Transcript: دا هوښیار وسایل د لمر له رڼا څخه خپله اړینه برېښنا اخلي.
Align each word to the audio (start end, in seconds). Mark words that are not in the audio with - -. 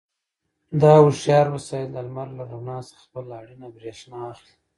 دا 0.81 0.93
هوښیار 1.03 1.47
وسایل 1.51 1.89
د 1.93 1.97
لمر 2.07 2.27
له 2.37 2.43
رڼا 2.51 2.77
څخه 2.87 3.01
خپله 3.05 3.31
اړینه 3.41 3.67
برېښنا 3.75 4.19
اخلي. 4.31 4.53